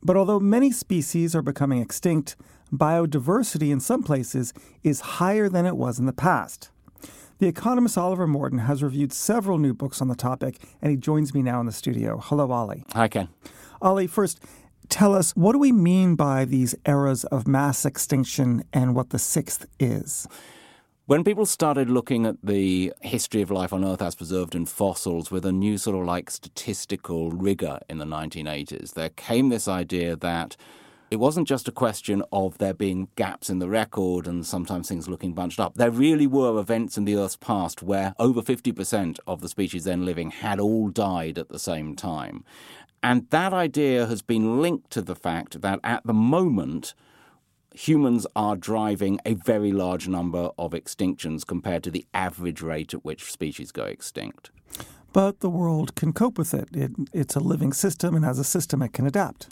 But 0.02 0.16
although 0.16 0.40
many 0.40 0.72
species 0.72 1.34
are 1.34 1.42
becoming 1.42 1.80
extinct, 1.80 2.36
biodiversity 2.72 3.70
in 3.70 3.80
some 3.80 4.02
places 4.02 4.52
is 4.82 5.00
higher 5.00 5.48
than 5.48 5.66
it 5.66 5.76
was 5.76 5.98
in 5.98 6.06
the 6.06 6.12
past. 6.12 6.70
The 7.38 7.48
economist 7.48 7.98
Oliver 7.98 8.26
Morton 8.26 8.60
has 8.60 8.82
reviewed 8.82 9.12
several 9.12 9.58
new 9.58 9.74
books 9.74 10.00
on 10.00 10.08
the 10.08 10.14
topic, 10.14 10.58
and 10.80 10.90
he 10.90 10.96
joins 10.96 11.34
me 11.34 11.42
now 11.42 11.60
in 11.60 11.66
the 11.66 11.72
studio. 11.72 12.18
Hello, 12.22 12.50
Ollie. 12.50 12.84
Hi, 12.92 13.08
Ken. 13.08 13.28
Ollie, 13.80 14.06
first, 14.06 14.40
tell 14.88 15.14
us 15.14 15.32
what 15.32 15.52
do 15.52 15.58
we 15.58 15.72
mean 15.72 16.14
by 16.14 16.44
these 16.44 16.74
eras 16.86 17.24
of 17.24 17.48
mass 17.48 17.84
extinction 17.84 18.64
and 18.72 18.94
what 18.94 19.10
the 19.10 19.18
sixth 19.18 19.66
is? 19.80 20.28
When 21.06 21.24
people 21.24 21.46
started 21.46 21.90
looking 21.90 22.26
at 22.26 22.36
the 22.44 22.92
history 23.00 23.42
of 23.42 23.50
life 23.50 23.72
on 23.72 23.84
Earth 23.84 24.00
as 24.00 24.14
preserved 24.14 24.54
in 24.54 24.66
fossils 24.66 25.32
with 25.32 25.44
a 25.44 25.50
new 25.50 25.76
sort 25.76 25.96
of 25.96 26.04
like 26.04 26.30
statistical 26.30 27.32
rigor 27.32 27.80
in 27.88 27.98
the 27.98 28.04
1980s, 28.04 28.94
there 28.94 29.08
came 29.08 29.48
this 29.48 29.66
idea 29.66 30.14
that 30.14 30.56
it 31.10 31.16
wasn't 31.16 31.48
just 31.48 31.66
a 31.66 31.72
question 31.72 32.22
of 32.30 32.58
there 32.58 32.72
being 32.72 33.08
gaps 33.16 33.50
in 33.50 33.58
the 33.58 33.68
record 33.68 34.28
and 34.28 34.46
sometimes 34.46 34.88
things 34.88 35.08
looking 35.08 35.32
bunched 35.32 35.58
up. 35.58 35.74
There 35.74 35.90
really 35.90 36.28
were 36.28 36.60
events 36.60 36.96
in 36.96 37.04
the 37.04 37.16
Earth's 37.16 37.34
past 37.34 37.82
where 37.82 38.14
over 38.20 38.40
50% 38.40 39.18
of 39.26 39.40
the 39.40 39.48
species 39.48 39.82
then 39.82 40.04
living 40.04 40.30
had 40.30 40.60
all 40.60 40.88
died 40.88 41.36
at 41.36 41.48
the 41.48 41.58
same 41.58 41.96
time. 41.96 42.44
And 43.02 43.28
that 43.30 43.52
idea 43.52 44.06
has 44.06 44.22
been 44.22 44.62
linked 44.62 44.90
to 44.90 45.02
the 45.02 45.16
fact 45.16 45.62
that 45.62 45.80
at 45.82 46.06
the 46.06 46.14
moment, 46.14 46.94
humans 47.74 48.26
are 48.34 48.56
driving 48.56 49.20
a 49.24 49.34
very 49.34 49.72
large 49.72 50.08
number 50.08 50.50
of 50.58 50.72
extinctions 50.72 51.46
compared 51.46 51.82
to 51.84 51.90
the 51.90 52.06
average 52.14 52.62
rate 52.62 52.94
at 52.94 53.04
which 53.04 53.30
species 53.30 53.72
go 53.72 53.84
extinct. 53.84 54.50
But 55.12 55.40
the 55.40 55.50
world 55.50 55.94
can 55.94 56.12
cope 56.12 56.38
with 56.38 56.54
it. 56.54 56.68
it. 56.72 56.92
It's 57.12 57.36
a 57.36 57.40
living 57.40 57.72
system, 57.72 58.14
and 58.14 58.24
as 58.24 58.38
a 58.38 58.44
system, 58.44 58.80
it 58.82 58.92
can 58.92 59.06
adapt. 59.06 59.48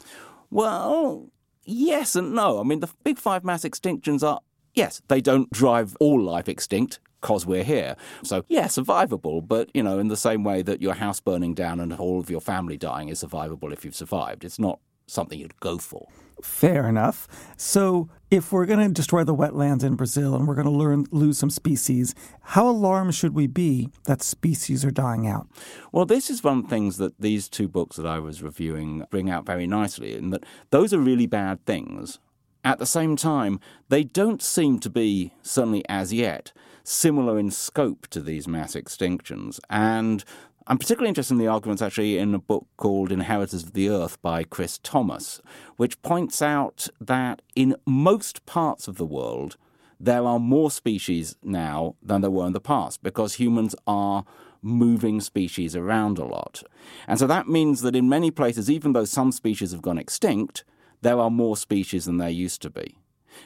Well, 0.50 1.28
yes 1.64 2.16
and 2.16 2.34
no. 2.34 2.60
I 2.60 2.62
mean, 2.62 2.80
the 2.80 2.88
big 3.04 3.18
five 3.18 3.44
mass 3.44 3.64
extinctions 3.64 4.26
are, 4.26 4.40
yes, 4.74 5.02
they 5.08 5.20
don't 5.20 5.50
drive 5.50 5.96
all 6.00 6.20
life 6.20 6.48
extinct 6.48 6.98
because 7.20 7.44
we're 7.44 7.64
here. 7.64 7.96
So, 8.22 8.44
yeah, 8.48 8.64
survivable, 8.64 9.46
but, 9.46 9.68
you 9.74 9.82
know, 9.82 9.98
in 9.98 10.08
the 10.08 10.16
same 10.16 10.42
way 10.42 10.62
that 10.62 10.80
your 10.80 10.94
house 10.94 11.20
burning 11.20 11.52
down 11.52 11.78
and 11.78 11.92
all 11.92 12.18
of 12.18 12.30
your 12.30 12.40
family 12.40 12.78
dying 12.78 13.10
is 13.10 13.22
survivable 13.22 13.72
if 13.72 13.84
you've 13.84 13.94
survived. 13.94 14.42
It's 14.42 14.58
not 14.58 14.80
something 15.10 15.38
you'd 15.38 15.58
go 15.60 15.78
for. 15.78 16.08
Fair 16.42 16.88
enough. 16.88 17.28
So, 17.56 18.08
if 18.30 18.52
we're 18.52 18.66
going 18.66 18.86
to 18.86 18.94
destroy 18.94 19.24
the 19.24 19.34
wetlands 19.34 19.82
in 19.82 19.96
Brazil 19.96 20.34
and 20.34 20.46
we're 20.46 20.54
going 20.54 20.66
to 20.66 20.70
learn, 20.70 21.04
lose 21.10 21.36
some 21.36 21.50
species, 21.50 22.14
how 22.40 22.68
alarmed 22.68 23.14
should 23.14 23.34
we 23.34 23.46
be 23.46 23.90
that 24.04 24.22
species 24.22 24.84
are 24.84 24.90
dying 24.90 25.26
out? 25.26 25.48
Well, 25.92 26.06
this 26.06 26.30
is 26.30 26.44
one 26.44 26.58
of 26.58 26.62
the 26.64 26.70
things 26.70 26.96
that 26.98 27.20
these 27.20 27.48
two 27.48 27.68
books 27.68 27.96
that 27.96 28.06
I 28.06 28.20
was 28.20 28.42
reviewing 28.42 29.04
bring 29.10 29.28
out 29.28 29.44
very 29.44 29.66
nicely, 29.66 30.14
in 30.14 30.30
that 30.30 30.44
those 30.70 30.94
are 30.94 31.00
really 31.00 31.26
bad 31.26 31.64
things. 31.66 32.18
At 32.64 32.78
the 32.78 32.86
same 32.86 33.16
time, 33.16 33.58
they 33.88 34.04
don't 34.04 34.42
seem 34.42 34.78
to 34.80 34.90
be, 34.90 35.32
certainly 35.42 35.82
as 35.88 36.12
yet, 36.12 36.52
similar 36.84 37.38
in 37.38 37.50
scope 37.50 38.06
to 38.08 38.20
these 38.20 38.46
mass 38.46 38.74
extinctions. 38.74 39.60
And 39.68 40.24
I'm 40.70 40.78
particularly 40.78 41.08
interested 41.08 41.34
in 41.34 41.38
the 41.38 41.48
arguments 41.48 41.82
actually 41.82 42.16
in 42.16 42.32
a 42.32 42.38
book 42.38 42.64
called 42.76 43.10
Inheritors 43.10 43.64
of 43.64 43.72
the 43.72 43.88
Earth 43.88 44.22
by 44.22 44.44
Chris 44.44 44.78
Thomas, 44.78 45.40
which 45.78 46.00
points 46.02 46.40
out 46.40 46.86
that 47.00 47.42
in 47.56 47.74
most 47.86 48.46
parts 48.46 48.86
of 48.86 48.96
the 48.96 49.04
world, 49.04 49.56
there 49.98 50.24
are 50.24 50.38
more 50.38 50.70
species 50.70 51.34
now 51.42 51.96
than 52.00 52.20
there 52.20 52.30
were 52.30 52.46
in 52.46 52.52
the 52.52 52.60
past 52.60 53.02
because 53.02 53.34
humans 53.34 53.74
are 53.88 54.24
moving 54.62 55.20
species 55.20 55.74
around 55.74 56.18
a 56.18 56.24
lot. 56.24 56.62
And 57.08 57.18
so 57.18 57.26
that 57.26 57.48
means 57.48 57.82
that 57.82 57.96
in 57.96 58.08
many 58.08 58.30
places, 58.30 58.70
even 58.70 58.92
though 58.92 59.04
some 59.04 59.32
species 59.32 59.72
have 59.72 59.82
gone 59.82 59.98
extinct, 59.98 60.62
there 61.02 61.18
are 61.18 61.30
more 61.30 61.56
species 61.56 62.04
than 62.04 62.18
there 62.18 62.30
used 62.30 62.62
to 62.62 62.70
be. 62.70 62.96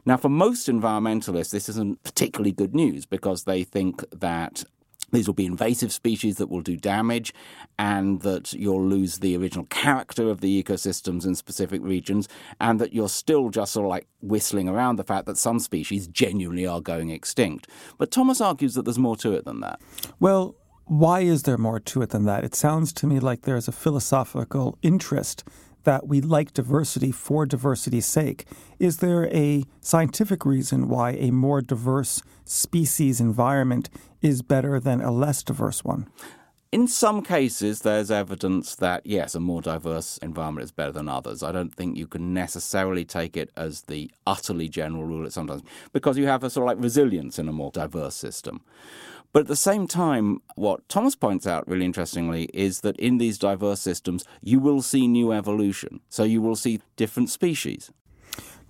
Now, 0.04 0.18
for 0.18 0.28
most 0.28 0.68
environmentalists, 0.68 1.52
this 1.52 1.70
isn't 1.70 2.02
particularly 2.02 2.52
good 2.52 2.74
news 2.74 3.06
because 3.06 3.44
they 3.44 3.64
think 3.64 4.04
that 4.10 4.64
these 5.14 5.26
will 5.26 5.34
be 5.34 5.46
invasive 5.46 5.92
species 5.92 6.36
that 6.36 6.48
will 6.48 6.60
do 6.60 6.76
damage 6.76 7.32
and 7.78 8.22
that 8.22 8.52
you'll 8.52 8.84
lose 8.84 9.18
the 9.18 9.36
original 9.36 9.66
character 9.66 10.28
of 10.28 10.40
the 10.40 10.62
ecosystems 10.62 11.24
in 11.26 11.34
specific 11.34 11.82
regions 11.82 12.28
and 12.60 12.80
that 12.80 12.92
you're 12.92 13.08
still 13.08 13.50
just 13.50 13.72
sort 13.72 13.86
of 13.86 13.90
like 13.90 14.06
whistling 14.20 14.68
around 14.68 14.96
the 14.96 15.04
fact 15.04 15.26
that 15.26 15.38
some 15.38 15.58
species 15.58 16.06
genuinely 16.06 16.66
are 16.66 16.80
going 16.80 17.10
extinct. 17.10 17.68
But 17.98 18.10
Thomas 18.10 18.40
argues 18.40 18.74
that 18.74 18.84
there's 18.84 18.98
more 18.98 19.16
to 19.16 19.32
it 19.32 19.44
than 19.44 19.60
that. 19.60 19.80
Well, 20.20 20.56
why 20.86 21.20
is 21.20 21.44
there 21.44 21.58
more 21.58 21.80
to 21.80 22.02
it 22.02 22.10
than 22.10 22.24
that? 22.26 22.44
It 22.44 22.54
sounds 22.54 22.92
to 22.94 23.06
me 23.06 23.18
like 23.18 23.42
there's 23.42 23.68
a 23.68 23.72
philosophical 23.72 24.78
interest 24.82 25.44
that 25.84 26.06
we 26.06 26.20
like 26.20 26.52
diversity 26.52 27.12
for 27.12 27.46
diversity's 27.46 28.06
sake. 28.06 28.44
Is 28.78 28.98
there 28.98 29.26
a 29.34 29.64
scientific 29.80 30.44
reason 30.44 30.88
why 30.88 31.12
a 31.12 31.30
more 31.30 31.60
diverse 31.62 32.22
species 32.44 33.20
environment 33.20 33.88
is 34.20 34.42
better 34.42 34.80
than 34.80 35.00
a 35.00 35.10
less 35.10 35.42
diverse 35.42 35.84
one? 35.84 36.08
In 36.72 36.88
some 36.88 37.22
cases, 37.22 37.82
there's 37.82 38.10
evidence 38.10 38.74
that, 38.74 39.06
yes, 39.06 39.36
a 39.36 39.40
more 39.40 39.62
diverse 39.62 40.18
environment 40.18 40.64
is 40.64 40.72
better 40.72 40.90
than 40.90 41.08
others. 41.08 41.40
I 41.40 41.52
don't 41.52 41.72
think 41.72 41.96
you 41.96 42.08
can 42.08 42.34
necessarily 42.34 43.04
take 43.04 43.36
it 43.36 43.50
as 43.56 43.82
the 43.82 44.10
utterly 44.26 44.68
general 44.68 45.04
rule 45.04 45.24
at 45.24 45.32
sometimes, 45.32 45.62
because 45.92 46.18
you 46.18 46.26
have 46.26 46.42
a 46.42 46.50
sort 46.50 46.64
of 46.64 46.74
like 46.76 46.82
resilience 46.82 47.38
in 47.38 47.48
a 47.48 47.52
more 47.52 47.70
diverse 47.70 48.16
system. 48.16 48.60
But 49.34 49.40
at 49.40 49.46
the 49.48 49.56
same 49.56 49.88
time, 49.88 50.42
what 50.54 50.88
Thomas 50.88 51.16
points 51.16 51.44
out 51.44 51.66
really 51.66 51.84
interestingly 51.84 52.44
is 52.54 52.82
that 52.82 52.96
in 53.00 53.18
these 53.18 53.36
diverse 53.36 53.80
systems, 53.80 54.24
you 54.40 54.60
will 54.60 54.80
see 54.80 55.08
new 55.08 55.32
evolution. 55.32 55.98
So 56.08 56.22
you 56.22 56.40
will 56.40 56.54
see 56.54 56.80
different 56.94 57.30
species. 57.30 57.90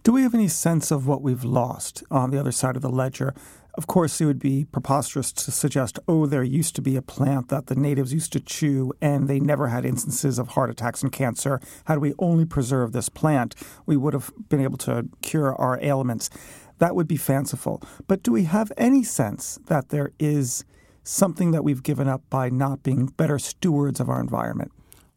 Do 0.05 0.13
we 0.13 0.23
have 0.23 0.35
any 0.35 0.49
sense 0.49 0.91
of 0.91 1.07
what 1.07 1.21
we've 1.21 1.45
lost 1.45 2.03
on 2.11 2.31
the 2.31 2.41
other 2.41 2.51
side 2.51 2.77
of 2.77 2.83
the 2.83 2.89
ledger? 2.89 3.35
Of 3.75 3.87
course, 3.87 4.21
it 4.21 4.25
would 4.25 4.39
be 4.39 4.65
preposterous 4.65 5.33
to 5.33 5.51
suggest, 5.51 5.99
oh, 6.09 6.25
there 6.27 6.45
used 6.45 6.77
to 6.77 6.83
be 6.83 6.97
a 6.97 7.03
plant 7.03 7.49
that 7.49 7.67
the 7.67 7.75
natives 7.75 8.15
used 8.15 8.33
to 8.33 8.41
chew 8.41 8.93
and 9.03 9.29
they 9.29 9.41
never 9.41 9.69
had 9.69 9.85
instances 9.85 10.39
of 10.39 10.49
heart 10.49 10.71
attacks 10.71 11.03
and 11.03 11.13
cancer. 11.13 11.61
Had 11.87 11.99
we 11.99 12.15
only 12.19 12.45
preserved 12.47 12.95
this 12.95 13.09
plant, 13.09 13.55
we 13.85 13.97
would 13.97 14.15
have 14.15 14.31
been 14.49 14.61
able 14.61 14.79
to 14.79 15.09
cure 15.21 15.55
our 15.57 15.79
ailments. 15.83 16.31
That 16.79 16.95
would 16.95 17.09
be 17.09 17.17
fanciful. 17.17 17.83
But 18.07 18.23
do 18.23 18.33
we 18.33 18.45
have 18.45 18.73
any 18.77 19.03
sense 19.03 19.59
that 19.67 19.89
there 19.91 20.13
is 20.19 20.65
something 21.03 21.51
that 21.53 21.63
we've 21.63 21.83
given 21.83 22.09
up 22.09 22.23
by 22.31 22.49
not 22.51 22.83
being 22.83 23.07
better 23.07 23.39
stewards 23.39 24.01
of 24.01 24.09
our 24.09 24.21
environment? 24.21 24.73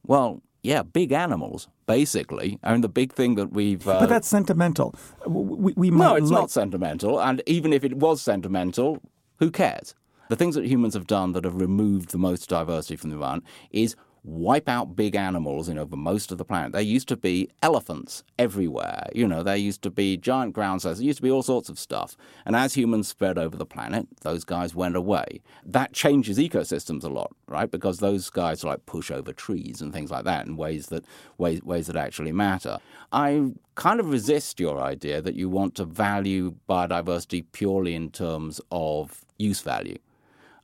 Well, 0.05 0.41
yeah, 0.63 0.83
big 0.83 1.11
animals, 1.11 1.67
basically. 1.85 2.59
I 2.63 2.73
mean, 2.73 2.81
the 2.81 2.89
big 2.89 3.13
thing 3.13 3.35
that 3.35 3.53
we've. 3.53 3.87
Uh, 3.87 3.99
but 3.99 4.09
that's 4.09 4.27
sentimental. 4.27 4.95
We, 5.25 5.73
we 5.75 5.89
no, 5.89 6.15
it's 6.15 6.29
like... 6.29 6.41
not 6.41 6.51
sentimental. 6.51 7.21
And 7.21 7.41
even 7.45 7.73
if 7.73 7.83
it 7.83 7.97
was 7.97 8.21
sentimental, 8.21 9.01
who 9.39 9.51
cares? 9.51 9.95
The 10.29 10.35
things 10.35 10.55
that 10.55 10.65
humans 10.65 10.93
have 10.93 11.07
done 11.07 11.31
that 11.33 11.45
have 11.45 11.55
removed 11.61 12.09
the 12.09 12.17
most 12.17 12.49
diversity 12.49 12.97
from 12.97 13.11
the 13.11 13.15
environment 13.15 13.45
is 13.71 13.95
wipe 14.27 14.67
out 14.67 14.93
big 14.95 15.15
animals 15.15 15.69
in 15.69 15.77
over 15.77 15.95
most 15.95 16.33
of 16.33 16.37
the 16.37 16.43
planet. 16.43 16.73
There 16.73 16.81
used 16.81 17.07
to 17.07 17.15
be 17.15 17.49
elephants 17.63 18.23
everywhere. 18.37 19.07
You 19.15 19.25
know, 19.25 19.41
there 19.41 19.55
used 19.55 19.81
to 19.83 19.89
be 19.89 20.17
giant 20.17 20.53
ground 20.53 20.81
sloths. 20.81 20.99
There 20.99 21.05
used 21.05 21.19
to 21.19 21.23
be 21.23 21.31
all 21.31 21.43
sorts 21.43 21.69
of 21.69 21.79
stuff. 21.79 22.17
And 22.45 22.53
as 22.53 22.73
humans 22.73 23.07
spread 23.07 23.37
over 23.37 23.55
the 23.55 23.65
planet, 23.65 24.05
those 24.21 24.43
guys 24.43 24.75
went 24.75 24.97
away. 24.97 25.41
That 25.65 25.93
changes 25.93 26.37
ecosystems 26.37 27.05
a 27.05 27.07
lot, 27.07 27.33
right? 27.47 27.71
Because 27.71 27.99
those 27.99 28.29
guys 28.29 28.65
like 28.65 28.85
push 28.85 29.09
over 29.09 29.31
trees 29.31 29.81
and 29.81 29.93
things 29.93 30.11
like 30.11 30.25
that 30.25 30.45
in 30.45 30.57
ways 30.57 30.87
that 30.87 31.05
ways 31.37 31.63
ways 31.63 31.87
that 31.87 31.95
actually 31.95 32.33
matter. 32.33 32.79
I 33.13 33.53
kind 33.75 34.01
of 34.01 34.09
resist 34.09 34.59
your 34.59 34.81
idea 34.81 35.21
that 35.21 35.35
you 35.35 35.47
want 35.47 35.75
to 35.75 35.85
value 35.85 36.55
biodiversity 36.67 37.45
purely 37.53 37.95
in 37.95 38.11
terms 38.11 38.59
of 38.71 39.23
use 39.37 39.61
value. 39.61 39.97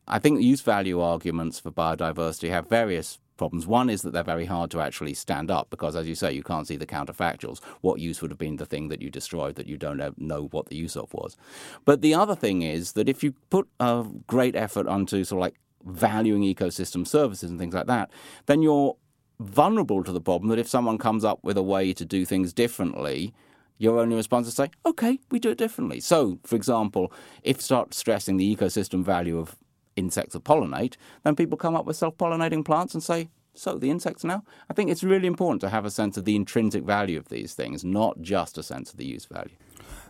I 0.06 0.20
think 0.20 0.42
use 0.42 0.60
value 0.60 1.00
arguments 1.00 1.62
for 1.62 1.72
biodiversity 1.72 2.50
have 2.50 2.68
various 2.68 3.20
problems. 3.44 3.68
One 3.68 3.90
is 3.90 4.04
that 4.04 4.14
they're 4.14 4.24
very 4.24 4.46
hard 4.46 4.72
to 4.72 4.80
actually 4.80 5.14
stand 5.14 5.52
up 5.52 5.70
because, 5.70 5.98
as 5.98 6.08
you 6.08 6.16
say, 6.16 6.32
you 6.32 6.44
can't 6.44 6.66
see 6.66 6.78
the 6.78 6.86
counterfactuals. 6.86 7.60
What 7.82 8.00
use 8.00 8.22
would 8.22 8.32
have 8.32 8.38
been 8.38 8.56
the 8.56 8.66
thing 8.66 8.88
that 8.88 9.02
you 9.02 9.10
destroyed 9.10 9.56
that 9.56 9.68
you 9.68 9.78
don't 9.78 10.18
know 10.18 10.48
what 10.52 10.68
the 10.68 10.78
use 10.78 10.96
of 10.96 11.14
was? 11.14 11.36
But 11.84 12.02
the 12.02 12.14
other 12.14 12.36
thing 12.36 12.62
is 12.62 12.94
that 12.94 13.10
if 13.10 13.22
you 13.22 13.34
put 13.50 13.68
a 13.82 14.06
great 14.28 14.56
effort 14.56 14.88
onto 14.88 15.26
sort 15.26 15.40
of 15.40 15.42
like 15.42 15.56
valuing 15.86 16.44
ecosystem 16.44 17.06
services 17.06 17.50
and 17.50 17.60
things 17.60 17.74
like 17.74 17.88
that, 17.88 18.12
then 18.46 18.62
you're 18.62 18.96
vulnerable 19.42 20.04
to 20.06 20.14
the 20.14 20.22
problem 20.22 20.50
that 20.50 20.60
if 20.60 20.70
someone 20.70 20.98
comes 20.98 21.26
up 21.26 21.44
with 21.44 21.58
a 21.58 21.64
way 21.64 21.92
to 21.92 22.06
do 22.06 22.24
things 22.24 22.54
differently, 22.54 23.34
your 23.78 24.00
only 24.00 24.16
response 24.16 24.48
is 24.48 24.56
to 24.56 24.64
say, 24.64 24.72
okay, 24.86 25.20
we 25.32 25.40
do 25.40 25.50
it 25.50 25.58
differently. 25.58 26.00
So, 26.00 26.40
for 26.46 26.56
example, 26.56 27.12
if 27.42 27.60
start 27.60 27.94
stressing 27.94 28.38
the 28.38 28.56
ecosystem 28.56 29.04
value 29.04 29.38
of 29.38 29.58
insects 29.96 30.34
that 30.34 30.44
pollinate, 30.44 30.96
then 31.24 31.36
people 31.36 31.58
come 31.58 31.76
up 31.76 31.86
with 31.86 31.96
self 31.96 32.18
pollinating 32.18 32.66
plants 32.66 32.94
and 32.94 33.04
say, 33.04 33.30
so 33.56 33.78
the 33.78 33.92
insects 33.92 34.24
now? 34.24 34.44
I 34.70 34.74
think 34.74 34.90
it's 34.90 35.04
really 35.04 35.28
important 35.28 35.62
to 35.62 35.70
have 35.70 35.86
a 35.86 35.92
sense 35.92 36.18
of 36.18 36.26
the 36.26 36.36
intrinsic 36.36 36.84
value 36.84 37.18
of 37.18 37.30
these 37.30 37.54
things, 37.54 37.84
not 37.84 38.22
just 38.22 38.58
a 38.58 38.64
sense 38.64 38.92
of 38.92 38.98
the 38.98 39.06
use 39.06 39.26
value. 39.26 39.56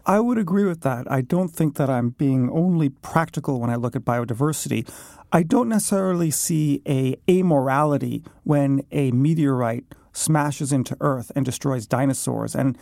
I 0.05 0.19
would 0.19 0.37
agree 0.37 0.65
with 0.65 0.81
that. 0.81 1.09
I 1.09 1.21
don't 1.21 1.49
think 1.49 1.75
that 1.75 1.89
I'm 1.89 2.09
being 2.09 2.49
only 2.49 2.89
practical 2.89 3.59
when 3.59 3.69
I 3.69 3.75
look 3.75 3.95
at 3.95 4.03
biodiversity. 4.03 4.89
I 5.31 5.43
don't 5.43 5.69
necessarily 5.69 6.29
see 6.29 6.81
a 6.85 7.15
amorality 7.27 8.25
when 8.43 8.85
a 8.91 9.11
meteorite 9.11 9.85
smashes 10.11 10.71
into 10.71 10.97
Earth 10.99 11.31
and 11.35 11.45
destroys 11.45 11.87
dinosaurs. 11.87 12.53
And 12.53 12.77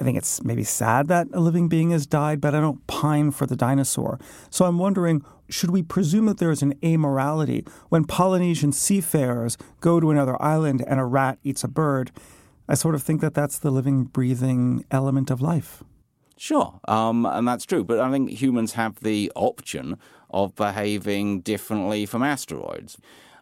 I 0.00 0.04
think 0.04 0.16
it's 0.16 0.42
maybe 0.42 0.64
sad 0.64 1.08
that 1.08 1.28
a 1.34 1.40
living 1.40 1.68
being 1.68 1.90
has 1.90 2.06
died, 2.06 2.40
but 2.40 2.54
I 2.54 2.60
don't 2.60 2.86
pine 2.86 3.30
for 3.30 3.46
the 3.46 3.56
dinosaur. 3.56 4.18
So 4.48 4.64
I'm 4.64 4.78
wondering 4.78 5.22
should 5.50 5.70
we 5.70 5.82
presume 5.82 6.26
that 6.26 6.38
there 6.38 6.52
is 6.52 6.62
an 6.62 6.74
amorality 6.76 7.68
when 7.88 8.04
Polynesian 8.04 8.72
seafarers 8.72 9.58
go 9.80 9.98
to 9.98 10.10
another 10.10 10.40
island 10.40 10.84
and 10.86 11.00
a 11.00 11.04
rat 11.04 11.38
eats 11.42 11.64
a 11.64 11.68
bird? 11.68 12.12
I 12.68 12.74
sort 12.74 12.94
of 12.94 13.02
think 13.02 13.20
that 13.20 13.34
that's 13.34 13.58
the 13.58 13.70
living, 13.70 14.04
breathing 14.04 14.84
element 14.92 15.30
of 15.30 15.42
life. 15.42 15.82
Sure, 16.36 16.80
um, 16.86 17.26
and 17.26 17.46
that's 17.46 17.66
true. 17.66 17.84
But 17.84 17.98
I 17.98 18.10
think 18.10 18.30
humans 18.30 18.72
have 18.74 19.00
the 19.00 19.30
option 19.34 19.98
of 20.30 20.54
behaving 20.54 21.40
differently 21.40 22.06
from 22.06 22.22
asteroids. 22.22 22.96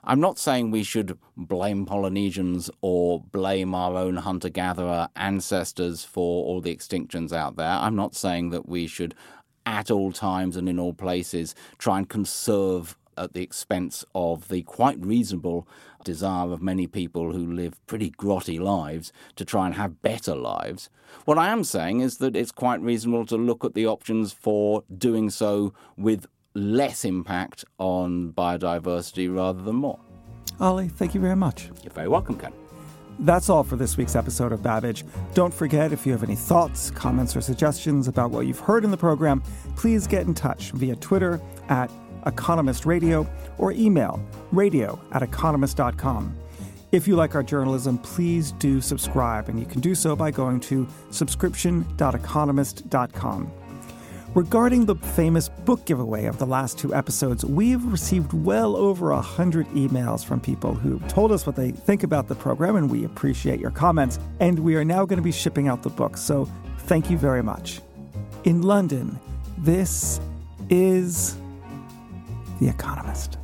I'm 0.09 0.21
not 0.21 0.39
saying 0.39 0.71
we 0.71 0.85
should 0.85 1.19
blame 1.37 1.85
Polynesians 1.85 2.71
or 2.81 3.21
blame 3.21 3.75
our 3.75 3.95
own 3.95 4.17
hunter 4.17 4.49
gatherer 4.49 5.11
ancestors 5.17 6.03
for 6.03 6.47
all 6.47 6.63
the 6.63 6.75
extinctions 6.75 7.31
out 7.31 7.57
there. 7.57 7.73
I'm 7.73 7.95
not 7.95 8.15
saying 8.15 8.49
that 8.49 8.67
we 8.67 8.87
should, 8.87 9.15
at 9.67 9.91
all 9.91 10.11
times 10.11 10.57
and 10.57 10.67
in 10.67 10.79
all 10.79 10.95
places, 10.95 11.55
try 11.77 11.99
and 11.99 12.09
conserve 12.09 12.97
at 13.19 13.35
the 13.35 13.43
expense 13.43 14.03
of 14.15 14.49
the 14.49 14.63
quite 14.63 14.99
reasonable 14.99 15.69
desire 16.05 16.53
of 16.53 16.63
many 16.63 16.87
people 16.87 17.33
who 17.33 17.53
live 17.53 17.87
pretty 17.87 18.11
grotty 18.13 18.59
lives 18.59 19.13
to 19.37 19.45
try 19.45 19.67
and 19.67 19.75
have 19.75 20.01
better 20.01 20.35
lives. 20.35 20.89
What 21.27 21.37
I 21.37 21.49
am 21.49 21.65
saying 21.65 22.01
is 22.01 22.17
that 22.17 22.35
it's 22.35 22.53
quite 22.53 22.81
reasonable 22.81 23.27
to 23.27 23.37
look 23.37 23.63
at 23.63 23.75
the 23.75 23.87
options 23.87 24.33
for 24.33 24.85
doing 24.97 25.29
so 25.29 25.75
with 25.99 26.27
less 26.59 27.05
impact 27.05 27.65
on 27.79 28.33
biodiversity 28.33 29.35
rather 29.35 29.63
than 29.63 29.77
more. 29.77 29.99
Ollie, 30.61 30.89
thank 30.89 31.15
you 31.15 31.21
very 31.21 31.37
much. 31.37 31.71
You're 31.83 31.93
very 31.93 32.09
welcome, 32.09 32.39
Ken. 32.39 32.53
That's 33.21 33.51
all 33.51 33.65
for 33.65 33.75
this 33.77 33.97
week's 33.97 34.15
episode 34.15 34.53
of 34.53 34.63
Babbage. 34.63 35.05
Don't 35.35 35.53
forget, 35.53 35.93
if 35.93 36.07
you 36.07 36.13
have 36.13 36.23
any 36.23 36.37
thoughts, 36.37 36.93
comments, 36.93 37.35
or 37.35 37.41
suggestions 37.41 38.07
about 38.07 38.31
what 38.31 38.47
you've 38.47 38.61
heard 38.61 38.85
in 38.85 38.93
the 38.93 38.97
program, 38.97 39.43
please 39.75 40.07
get 40.07 40.25
in 40.27 40.35
touch 40.35 40.71
via 40.73 40.95
Twitter 40.97 41.41
at 41.69 41.91
Economist 42.27 42.85
Radio 42.87 43.27
or 43.59 43.73
email 43.73 44.23
radio 44.53 45.01
at 45.13 45.23
economist.com. 45.23 46.37
If 46.91 47.07
you 47.09 47.17
like 47.17 47.35
our 47.35 47.43
journalism, 47.43 47.99
please 47.99 48.53
do 48.53 48.81
subscribe, 48.81 49.51
and 49.51 49.61
you 49.61 49.67
can 49.67 49.81
do 49.81 49.95
so 49.95 50.17
by 50.17 50.31
going 50.31 50.59
to 50.61 50.89
subscription.economist.com. 51.11 53.53
Regarding 54.35 54.85
the 54.85 54.95
famous 54.95 55.49
book 55.49 55.87
giveaway 55.87 56.27
of 56.27 56.39
the 56.39 56.47
last 56.47 56.79
two 56.79 56.95
episodes, 56.95 57.47
we've 57.47 57.83
received 57.87 58.35
well 58.35 58.77
over 58.77 59.11
a 59.11 59.21
hundred 59.21 59.67
emails 59.69 60.23
from 60.23 60.39
people 60.39 60.75
who 60.75 61.01
told 61.09 61.33
us 61.33 61.47
what 61.47 61.57
they 61.57 61.71
think 61.71 62.03
about 62.03 62.29
the 62.29 62.35
program, 62.35 62.77
and 62.77 62.91
we 62.91 63.05
appreciate 63.05 63.59
your 63.59 63.71
comments. 63.71 64.19
And 64.39 64.59
we 64.59 64.77
are 64.77 64.85
now 64.85 65.07
going 65.07 65.17
to 65.17 65.23
be 65.23 65.33
shipping 65.33 65.67
out 65.67 65.83
the 65.83 65.89
book, 65.89 66.19
so 66.19 66.47
thank 66.81 67.11
you 67.11 67.17
very 67.17 67.43
much. 67.43 67.81
In 68.45 68.61
London, 68.61 69.19
this 69.57 70.21
is 70.69 71.35
The 72.61 72.69
Economist. 72.69 73.39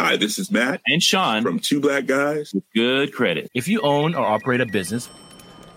Hi, 0.00 0.16
this 0.16 0.40
is 0.40 0.50
Matt 0.50 0.82
and 0.88 1.00
Sean 1.00 1.44
from 1.44 1.60
Two 1.60 1.78
Black 1.78 2.06
Guys 2.06 2.52
with 2.52 2.64
Good 2.74 3.14
Credit. 3.14 3.48
If 3.54 3.68
you 3.68 3.80
own 3.82 4.16
or 4.16 4.26
operate 4.26 4.60
a 4.60 4.66
business, 4.66 5.08